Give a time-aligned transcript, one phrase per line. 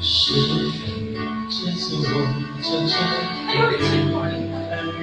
[0.00, 0.10] 是
[0.48, 0.50] 否
[1.48, 2.10] 这次我
[2.60, 3.00] 将真的
[3.46, 5.00] 离开你，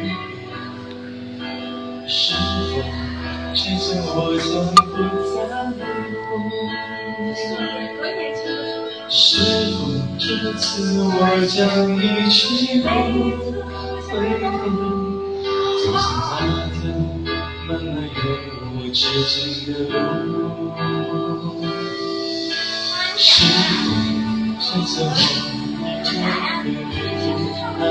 [2.05, 2.37] 是否
[3.53, 4.05] 这次我
[4.37, 4.43] 将
[4.75, 5.39] 不再
[6.19, 6.27] 我？
[9.09, 9.15] 是
[9.71, 9.79] 否
[10.19, 10.21] 这
[10.59, 10.63] 次
[10.99, 11.07] 我
[11.47, 11.55] 将
[11.95, 11.97] 一
[12.29, 12.41] 去
[12.81, 12.85] 不
[14.09, 14.43] 回头？
[15.79, 16.03] 走向
[16.47, 16.77] 那条
[17.65, 18.19] 漫漫永
[18.75, 19.31] 无止境
[19.71, 19.71] 的
[20.25, 20.27] 路，
[24.83, 26.11] 这次我将
[26.59, 27.87] 会离开？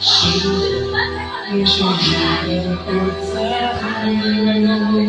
[0.00, 0.06] 是
[0.38, 0.42] 否
[1.50, 2.86] 泪水依然不
[3.34, 3.34] 再
[4.92, 5.04] 流？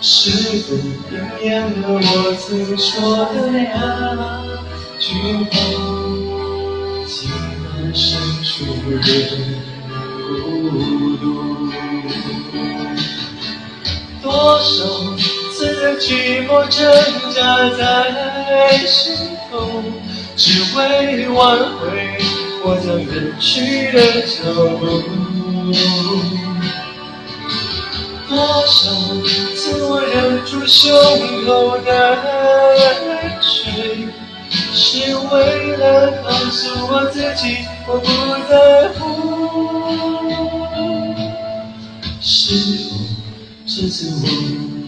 [0.00, 0.10] 是
[0.62, 0.66] 否
[1.12, 1.94] 应验了我
[2.34, 2.42] 曾
[2.76, 2.90] 说
[3.26, 3.54] 的那
[4.98, 5.06] 句
[5.44, 5.54] 话？
[7.06, 7.14] 情
[7.62, 8.02] 感深
[8.42, 8.50] 处
[8.88, 8.98] 人
[10.26, 10.26] 孤
[11.16, 11.24] 独，
[14.20, 14.26] 多
[14.58, 14.74] 少
[15.82, 16.80] 的寂寞挣
[17.34, 19.12] 扎在心
[19.50, 19.82] 头，
[20.36, 21.82] 只为挽回
[22.62, 24.38] 我将远去的脚
[24.78, 24.80] 步。
[28.28, 28.80] 多少
[29.56, 30.88] 次我忍住胸
[31.44, 31.90] 口的
[33.02, 34.06] 泪水，
[34.72, 37.42] 是为了告诉我自己
[37.88, 38.06] 我不
[38.48, 38.54] 在
[39.00, 39.00] 乎。
[42.20, 42.54] 是
[42.88, 42.90] 否
[43.66, 44.24] 这次我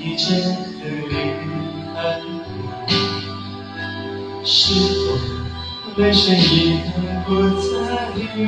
[0.06, 0.44] 你真的
[1.08, 1.14] 离
[1.94, 2.28] 开我？
[4.44, 4.54] 是
[5.00, 5.02] 否
[5.96, 6.44] 泪水已
[6.94, 7.64] 然不再
[8.36, 8.38] 流？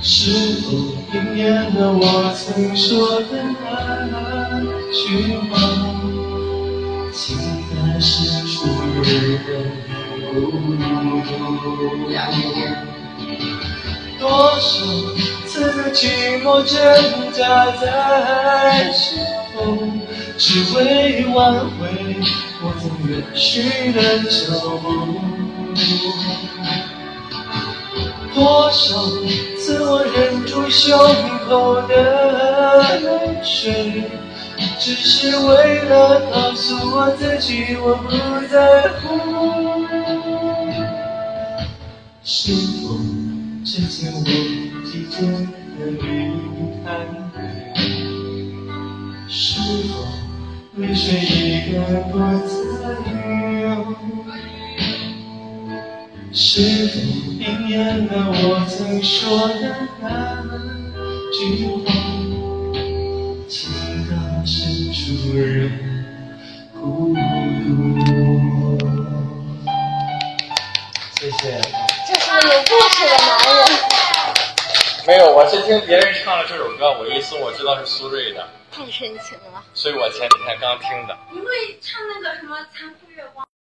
[0.00, 0.10] 是
[0.62, 0.64] 否
[1.12, 2.02] 应验了我
[2.34, 5.52] 曾说的那句话？
[7.12, 7.20] 情
[7.68, 8.10] 感深
[8.46, 8.54] 处
[9.02, 9.04] 人
[10.32, 10.32] 孤
[10.74, 10.80] 独。
[14.26, 14.80] 多少
[15.46, 16.72] 次的寂寞挣
[17.30, 19.18] 扎在心
[19.52, 19.76] 头，
[20.38, 22.16] 只为挽回
[22.62, 24.32] 我曾远去的脚
[24.78, 24.86] 步。
[28.34, 28.96] 多少
[29.58, 30.96] 次我忍住胸
[31.46, 33.06] 口的泪
[33.44, 34.04] 水，
[34.80, 38.08] 只是为了告诉我自己我不
[38.50, 39.04] 在乎。
[42.26, 42.96] 是否
[43.66, 45.96] 这次我已真的离
[46.84, 46.86] 开？
[49.26, 49.58] 是
[49.88, 49.90] 否
[50.76, 51.80] 泪水已然
[52.10, 53.96] 不再流？
[56.30, 56.92] 是否
[57.32, 59.62] 应验了我曾说的
[60.02, 60.06] 那
[61.32, 62.03] 句话？
[72.40, 73.64] 有故事的男人。
[75.06, 81.16] 没有，我是听别人唱了这首歌，我一搜我知道是苏芮的，太深情了，所以我前几天刚听的。
[81.30, 81.46] 你会
[81.80, 83.46] 唱那个什么《残酷月光》？